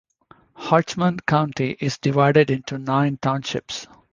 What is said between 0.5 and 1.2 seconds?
Hodgeman